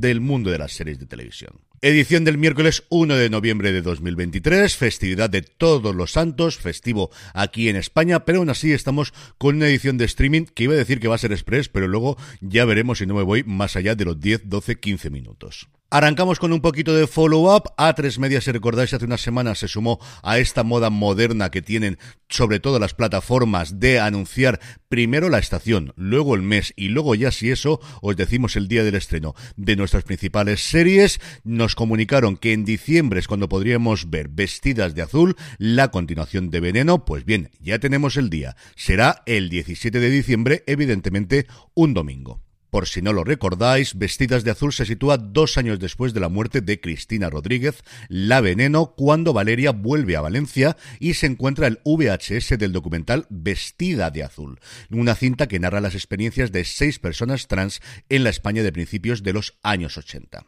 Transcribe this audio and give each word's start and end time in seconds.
del 0.00 0.20
mundo 0.20 0.50
de 0.50 0.58
las 0.58 0.72
series 0.72 0.98
de 0.98 1.06
televisión. 1.06 1.60
Edición 1.82 2.24
del 2.24 2.36
miércoles 2.38 2.84
1 2.90 3.16
de 3.16 3.30
noviembre 3.30 3.72
de 3.72 3.82
2023, 3.82 4.76
festividad 4.76 5.30
de 5.30 5.42
todos 5.42 5.94
los 5.94 6.12
santos, 6.12 6.58
festivo 6.58 7.10
aquí 7.32 7.68
en 7.68 7.76
España, 7.76 8.24
pero 8.24 8.38
aún 8.38 8.50
así 8.50 8.72
estamos 8.72 9.14
con 9.38 9.56
una 9.56 9.68
edición 9.68 9.96
de 9.96 10.04
streaming 10.04 10.44
que 10.44 10.64
iba 10.64 10.74
a 10.74 10.76
decir 10.76 11.00
que 11.00 11.08
va 11.08 11.14
a 11.14 11.18
ser 11.18 11.32
express, 11.32 11.68
pero 11.68 11.88
luego 11.88 12.18
ya 12.40 12.64
veremos 12.64 12.98
si 12.98 13.06
no 13.06 13.14
me 13.14 13.22
voy 13.22 13.44
más 13.44 13.76
allá 13.76 13.94
de 13.94 14.04
los 14.04 14.20
10, 14.20 14.48
12, 14.48 14.78
15 14.78 15.10
minutos. 15.10 15.68
Arrancamos 15.92 16.38
con 16.38 16.52
un 16.52 16.60
poquito 16.60 16.94
de 16.94 17.08
follow-up. 17.08 17.74
A3 17.76 18.16
Media, 18.18 18.40
si 18.40 18.52
recordáis, 18.52 18.94
hace 18.94 19.06
unas 19.06 19.22
semanas 19.22 19.58
se 19.58 19.66
sumó 19.66 19.98
a 20.22 20.38
esta 20.38 20.62
moda 20.62 20.88
moderna 20.88 21.50
que 21.50 21.62
tienen 21.62 21.98
sobre 22.28 22.60
todo 22.60 22.78
las 22.78 22.94
plataformas 22.94 23.80
de 23.80 23.98
anunciar 23.98 24.60
primero 24.88 25.28
la 25.30 25.40
estación, 25.40 25.92
luego 25.96 26.36
el 26.36 26.42
mes 26.42 26.72
y 26.76 26.90
luego 26.90 27.16
ya 27.16 27.32
si 27.32 27.50
eso 27.50 27.80
os 28.02 28.14
decimos 28.14 28.54
el 28.54 28.68
día 28.68 28.84
del 28.84 28.94
estreno 28.94 29.34
de 29.56 29.74
nuestras 29.74 30.04
principales 30.04 30.62
series. 30.62 31.20
Nos 31.42 31.74
comunicaron 31.74 32.36
que 32.36 32.52
en 32.52 32.64
diciembre 32.64 33.18
es 33.18 33.26
cuando 33.26 33.48
podríamos 33.48 34.10
ver 34.10 34.28
Vestidas 34.28 34.94
de 34.94 35.02
Azul, 35.02 35.34
la 35.58 35.90
continuación 35.90 36.50
de 36.50 36.60
Veneno. 36.60 37.04
Pues 37.04 37.24
bien, 37.24 37.50
ya 37.58 37.80
tenemos 37.80 38.16
el 38.16 38.30
día. 38.30 38.54
Será 38.76 39.24
el 39.26 39.50
17 39.50 39.98
de 39.98 40.10
diciembre, 40.10 40.62
evidentemente 40.68 41.48
un 41.74 41.94
domingo. 41.94 42.40
Por 42.70 42.86
si 42.86 43.02
no 43.02 43.12
lo 43.12 43.24
recordáis, 43.24 43.98
Vestidas 43.98 44.44
de 44.44 44.52
Azul 44.52 44.72
se 44.72 44.86
sitúa 44.86 45.18
dos 45.18 45.58
años 45.58 45.80
después 45.80 46.14
de 46.14 46.20
la 46.20 46.28
muerte 46.28 46.60
de 46.60 46.80
Cristina 46.80 47.28
Rodríguez, 47.28 47.82
la 48.08 48.40
veneno, 48.40 48.94
cuando 48.96 49.32
Valeria 49.32 49.72
vuelve 49.72 50.16
a 50.16 50.20
Valencia 50.20 50.76
y 51.00 51.14
se 51.14 51.26
encuentra 51.26 51.66
el 51.66 51.80
VHS 51.84 52.58
del 52.58 52.72
documental 52.72 53.26
Vestida 53.28 54.10
de 54.10 54.22
Azul, 54.22 54.60
una 54.90 55.16
cinta 55.16 55.48
que 55.48 55.58
narra 55.58 55.80
las 55.80 55.94
experiencias 55.94 56.52
de 56.52 56.64
seis 56.64 57.00
personas 57.00 57.48
trans 57.48 57.80
en 58.08 58.22
la 58.22 58.30
España 58.30 58.62
de 58.62 58.72
principios 58.72 59.24
de 59.24 59.32
los 59.32 59.58
años 59.62 59.98
80. 59.98 60.46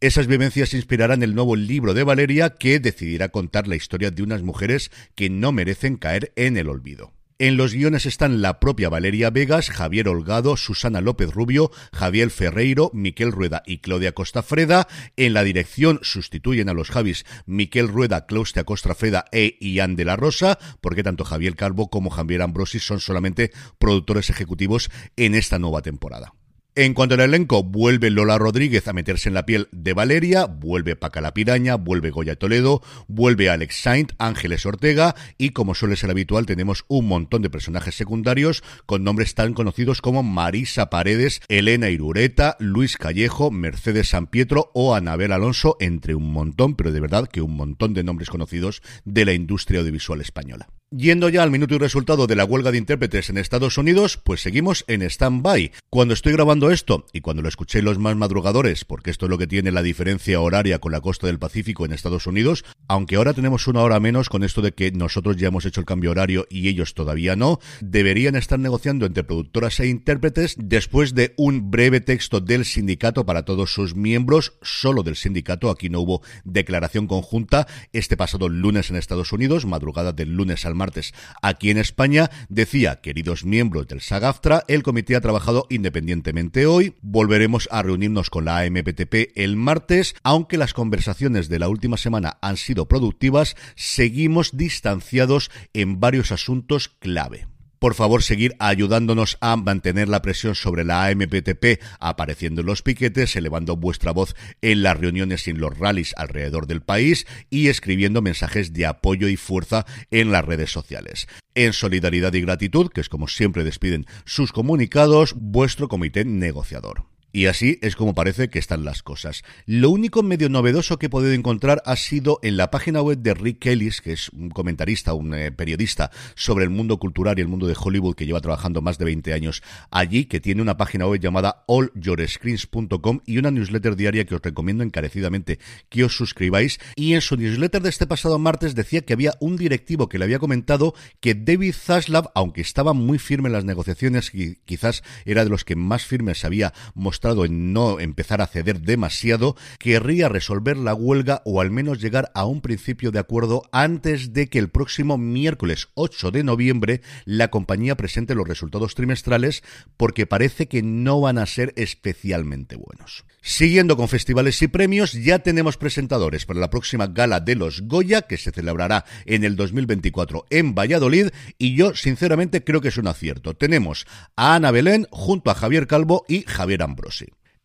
Esas 0.00 0.26
vivencias 0.26 0.74
inspirarán 0.74 1.22
el 1.22 1.34
nuevo 1.36 1.54
libro 1.54 1.94
de 1.94 2.02
Valeria 2.02 2.50
que 2.50 2.80
decidirá 2.80 3.28
contar 3.28 3.68
la 3.68 3.76
historia 3.76 4.10
de 4.10 4.22
unas 4.22 4.42
mujeres 4.42 4.90
que 5.14 5.30
no 5.30 5.52
merecen 5.52 5.96
caer 5.96 6.32
en 6.34 6.56
el 6.56 6.68
olvido. 6.68 7.12
En 7.44 7.58
los 7.58 7.74
guiones 7.74 8.06
están 8.06 8.40
la 8.40 8.58
propia 8.58 8.88
Valeria 8.88 9.28
Vegas, 9.28 9.68
Javier 9.68 10.08
Holgado, 10.08 10.56
Susana 10.56 11.02
López 11.02 11.30
Rubio, 11.30 11.70
Javier 11.92 12.30
Ferreiro, 12.30 12.90
Miquel 12.94 13.32
Rueda 13.32 13.62
y 13.66 13.80
Claudia 13.80 14.12
Costafreda. 14.12 14.88
En 15.18 15.34
la 15.34 15.44
dirección 15.44 16.00
sustituyen 16.00 16.70
a 16.70 16.72
los 16.72 16.90
Javis 16.90 17.26
Miquel 17.44 17.88
Rueda, 17.88 18.24
Claudia 18.24 18.64
Costafreda 18.64 19.26
e 19.30 19.58
Ian 19.60 19.94
de 19.94 20.06
la 20.06 20.16
Rosa, 20.16 20.58
porque 20.80 21.02
tanto 21.02 21.24
Javier 21.24 21.54
Calvo 21.54 21.90
como 21.90 22.08
Javier 22.08 22.40
Ambrosi 22.40 22.78
son 22.78 22.98
solamente 22.98 23.52
productores 23.78 24.30
ejecutivos 24.30 24.90
en 25.16 25.34
esta 25.34 25.58
nueva 25.58 25.82
temporada. 25.82 26.32
En 26.76 26.92
cuanto 26.92 27.14
al 27.14 27.20
elenco, 27.20 27.62
vuelve 27.62 28.10
Lola 28.10 28.36
Rodríguez 28.36 28.88
a 28.88 28.92
meterse 28.92 29.28
en 29.28 29.34
la 29.34 29.46
piel 29.46 29.68
de 29.70 29.92
Valeria, 29.92 30.46
vuelve 30.46 30.96
Paca 30.96 31.20
la 31.20 31.32
Piraña, 31.32 31.76
vuelve 31.76 32.10
Goya 32.10 32.34
Toledo, 32.34 32.82
vuelve 33.06 33.48
Alex 33.48 33.80
Saint, 33.80 34.12
Ángeles 34.18 34.66
Ortega 34.66 35.14
y 35.38 35.50
como 35.50 35.76
suele 35.76 35.94
ser 35.94 36.10
habitual 36.10 36.46
tenemos 36.46 36.84
un 36.88 37.06
montón 37.06 37.42
de 37.42 37.50
personajes 37.50 37.94
secundarios 37.94 38.64
con 38.86 39.04
nombres 39.04 39.36
tan 39.36 39.54
conocidos 39.54 40.02
como 40.02 40.24
Marisa 40.24 40.90
Paredes, 40.90 41.42
Elena 41.46 41.90
Irureta, 41.90 42.56
Luis 42.58 42.96
Callejo, 42.96 43.52
Mercedes 43.52 44.08
San 44.08 44.26
Pietro 44.26 44.72
o 44.74 44.96
Anabel 44.96 45.30
Alonso, 45.30 45.76
entre 45.78 46.16
un 46.16 46.32
montón, 46.32 46.74
pero 46.74 46.90
de 46.90 46.98
verdad 46.98 47.28
que 47.28 47.40
un 47.40 47.54
montón 47.54 47.94
de 47.94 48.02
nombres 48.02 48.30
conocidos 48.30 48.82
de 49.04 49.24
la 49.24 49.32
industria 49.32 49.78
audiovisual 49.78 50.20
española. 50.20 50.66
Yendo 50.96 51.28
ya 51.28 51.42
al 51.42 51.50
minuto 51.50 51.74
y 51.74 51.78
resultado 51.78 52.28
de 52.28 52.36
la 52.36 52.44
huelga 52.44 52.70
de 52.70 52.78
intérpretes 52.78 53.28
en 53.28 53.36
Estados 53.36 53.78
Unidos, 53.78 54.16
pues 54.16 54.42
seguimos 54.42 54.84
en 54.86 55.02
stand-by. 55.02 55.72
Cuando 55.90 56.14
estoy 56.14 56.34
grabando 56.34 56.70
esto 56.70 57.06
y 57.12 57.20
cuando 57.20 57.42
lo 57.42 57.48
escuché 57.48 57.82
los 57.82 57.98
más 57.98 58.14
madrugadores, 58.14 58.84
porque 58.84 59.10
esto 59.10 59.26
es 59.26 59.30
lo 59.30 59.36
que 59.36 59.48
tiene 59.48 59.72
la 59.72 59.82
diferencia 59.82 60.40
horaria 60.40 60.78
con 60.78 60.92
la 60.92 61.00
costa 61.00 61.26
del 61.26 61.40
Pacífico 61.40 61.84
en 61.84 61.92
Estados 61.92 62.28
Unidos, 62.28 62.64
aunque 62.86 63.16
ahora 63.16 63.34
tenemos 63.34 63.66
una 63.66 63.80
hora 63.80 63.98
menos 63.98 64.28
con 64.28 64.44
esto 64.44 64.62
de 64.62 64.70
que 64.70 64.92
nosotros 64.92 65.36
ya 65.36 65.48
hemos 65.48 65.64
hecho 65.64 65.80
el 65.80 65.86
cambio 65.86 66.12
horario 66.12 66.46
y 66.48 66.68
ellos 66.68 66.94
todavía 66.94 67.34
no, 67.34 67.58
deberían 67.80 68.36
estar 68.36 68.60
negociando 68.60 69.04
entre 69.04 69.24
productoras 69.24 69.80
e 69.80 69.88
intérpretes 69.88 70.54
después 70.58 71.12
de 71.12 71.34
un 71.36 71.72
breve 71.72 72.02
texto 72.02 72.40
del 72.40 72.64
sindicato 72.64 73.26
para 73.26 73.44
todos 73.44 73.74
sus 73.74 73.96
miembros, 73.96 74.58
solo 74.62 75.02
del 75.02 75.16
sindicato, 75.16 75.70
aquí 75.70 75.88
no 75.88 76.02
hubo 76.02 76.22
declaración 76.44 77.08
conjunta, 77.08 77.66
este 77.92 78.16
pasado 78.16 78.48
lunes 78.48 78.90
en 78.90 78.96
Estados 78.96 79.32
Unidos, 79.32 79.66
madrugada 79.66 80.12
del 80.12 80.36
lunes 80.36 80.64
al 80.64 80.76
martes 80.76 80.83
martes. 80.84 81.14
Aquí 81.40 81.70
en 81.70 81.78
España 81.78 82.30
decía, 82.50 83.00
queridos 83.00 83.46
miembros 83.46 83.86
del 83.86 84.02
SAGAFTRA, 84.02 84.64
el 84.68 84.82
comité 84.82 85.16
ha 85.16 85.22
trabajado 85.22 85.66
independientemente 85.70 86.66
hoy, 86.66 86.94
volveremos 87.00 87.68
a 87.70 87.82
reunirnos 87.82 88.28
con 88.28 88.44
la 88.44 88.58
AMPTP 88.58 89.32
el 89.34 89.56
martes, 89.56 90.14
aunque 90.22 90.58
las 90.58 90.74
conversaciones 90.74 91.48
de 91.48 91.58
la 91.58 91.68
última 91.68 91.96
semana 91.96 92.36
han 92.42 92.58
sido 92.58 92.86
productivas, 92.86 93.56
seguimos 93.76 94.56
distanciados 94.56 95.50
en 95.72 96.00
varios 96.00 96.32
asuntos 96.32 96.88
clave 96.88 97.53
por 97.84 97.92
favor 97.92 98.22
seguir 98.22 98.56
ayudándonos 98.60 99.36
a 99.42 99.54
mantener 99.56 100.08
la 100.08 100.22
presión 100.22 100.54
sobre 100.54 100.84
la 100.84 101.04
AMPTP, 101.04 101.82
apareciendo 102.00 102.62
en 102.62 102.66
los 102.66 102.80
piquetes, 102.80 103.36
elevando 103.36 103.76
vuestra 103.76 104.10
voz 104.10 104.34
en 104.62 104.82
las 104.82 104.98
reuniones 104.98 105.46
y 105.46 105.50
en 105.50 105.60
los 105.60 105.78
rallies 105.78 106.14
alrededor 106.16 106.66
del 106.66 106.80
país 106.80 107.26
y 107.50 107.68
escribiendo 107.68 108.22
mensajes 108.22 108.72
de 108.72 108.86
apoyo 108.86 109.28
y 109.28 109.36
fuerza 109.36 109.84
en 110.10 110.32
las 110.32 110.46
redes 110.46 110.72
sociales. 110.72 111.28
En 111.54 111.74
solidaridad 111.74 112.32
y 112.32 112.40
gratitud, 112.40 112.88
que 112.88 113.02
es 113.02 113.10
como 113.10 113.28
siempre 113.28 113.64
despiden 113.64 114.06
sus 114.24 114.50
comunicados, 114.50 115.34
vuestro 115.36 115.86
comité 115.86 116.24
negociador. 116.24 117.13
Y 117.34 117.46
así 117.46 117.80
es 117.82 117.96
como 117.96 118.14
parece 118.14 118.48
que 118.48 118.60
están 118.60 118.84
las 118.84 119.02
cosas. 119.02 119.42
Lo 119.66 119.90
único 119.90 120.22
medio 120.22 120.48
novedoso 120.48 121.00
que 121.00 121.06
he 121.06 121.10
podido 121.10 121.32
encontrar 121.32 121.82
ha 121.84 121.96
sido 121.96 122.38
en 122.44 122.56
la 122.56 122.70
página 122.70 123.02
web 123.02 123.18
de 123.18 123.34
Rick 123.34 123.66
Ellis, 123.66 124.00
que 124.00 124.12
es 124.12 124.28
un 124.28 124.50
comentarista, 124.50 125.14
un 125.14 125.34
eh, 125.34 125.50
periodista 125.50 126.12
sobre 126.36 126.62
el 126.62 126.70
mundo 126.70 126.96
cultural 127.00 127.36
y 127.36 127.42
el 127.42 127.48
mundo 127.48 127.66
de 127.66 127.74
Hollywood 127.76 128.14
que 128.14 128.24
lleva 128.24 128.40
trabajando 128.40 128.82
más 128.82 128.98
de 128.98 129.06
20 129.06 129.32
años 129.32 129.64
allí, 129.90 130.26
que 130.26 130.38
tiene 130.38 130.62
una 130.62 130.76
página 130.76 131.08
web 131.08 131.20
llamada 131.20 131.64
allyourscreens.com 131.66 133.22
y 133.26 133.38
una 133.38 133.50
newsletter 133.50 133.96
diaria 133.96 134.26
que 134.26 134.36
os 134.36 134.40
recomiendo 134.40 134.84
encarecidamente 134.84 135.58
que 135.88 136.04
os 136.04 136.16
suscribáis. 136.16 136.78
Y 136.94 137.14
en 137.14 137.20
su 137.20 137.36
newsletter 137.36 137.82
de 137.82 137.88
este 137.88 138.06
pasado 138.06 138.38
martes 138.38 138.76
decía 138.76 139.00
que 139.00 139.12
había 139.12 139.34
un 139.40 139.56
directivo 139.56 140.08
que 140.08 140.18
le 140.18 140.26
había 140.26 140.38
comentado 140.38 140.94
que 141.18 141.34
David 141.34 141.74
Zaslav, 141.74 142.30
aunque 142.36 142.60
estaba 142.60 142.92
muy 142.92 143.18
firme 143.18 143.48
en 143.48 143.54
las 143.54 143.64
negociaciones 143.64 144.32
y 144.32 144.54
quizás 144.64 145.02
era 145.24 145.42
de 145.42 145.50
los 145.50 145.64
que 145.64 145.74
más 145.74 146.04
firmes 146.04 146.44
había 146.44 146.72
mostrado 146.94 147.23
en 147.24 147.72
no 147.72 148.00
empezar 148.00 148.42
a 148.42 148.46
ceder 148.46 148.82
demasiado, 148.82 149.56
querría 149.78 150.28
resolver 150.28 150.76
la 150.76 150.92
huelga 150.92 151.40
o 151.46 151.62
al 151.62 151.70
menos 151.70 151.98
llegar 151.98 152.30
a 152.34 152.44
un 152.44 152.60
principio 152.60 153.10
de 153.12 153.18
acuerdo 153.18 153.62
antes 153.72 154.34
de 154.34 154.48
que 154.48 154.58
el 154.58 154.68
próximo 154.68 155.16
miércoles 155.16 155.88
8 155.94 156.30
de 156.30 156.44
noviembre 156.44 157.00
la 157.24 157.48
compañía 157.48 157.96
presente 157.96 158.34
los 158.34 158.46
resultados 158.46 158.94
trimestrales 158.94 159.62
porque 159.96 160.26
parece 160.26 160.68
que 160.68 160.82
no 160.82 161.22
van 161.22 161.38
a 161.38 161.46
ser 161.46 161.72
especialmente 161.76 162.76
buenos. 162.76 163.24
Siguiendo 163.40 163.96
con 163.96 164.08
festivales 164.08 164.60
y 164.60 164.68
premios, 164.68 165.12
ya 165.12 165.38
tenemos 165.38 165.78
presentadores 165.78 166.44
para 166.44 166.60
la 166.60 166.70
próxima 166.70 167.06
gala 167.06 167.40
de 167.40 167.54
los 167.54 167.82
Goya, 167.82 168.22
que 168.22 168.36
se 168.36 168.52
celebrará 168.52 169.06
en 169.24 169.44
el 169.44 169.56
2024 169.56 170.46
en 170.50 170.74
Valladolid, 170.74 171.28
y 171.58 171.74
yo 171.74 171.94
sinceramente 171.94 172.64
creo 172.64 172.82
que 172.82 172.88
es 172.88 172.98
un 172.98 173.06
acierto. 173.06 173.54
Tenemos 173.54 174.06
a 174.36 174.54
Ana 174.54 174.70
Belén 174.70 175.06
junto 175.10 175.50
a 175.50 175.54
Javier 175.54 175.86
Calvo 175.86 176.24
y 176.28 176.44
Javier 176.46 176.82